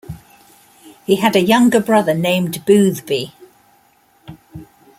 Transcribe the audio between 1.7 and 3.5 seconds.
brother named Boothby.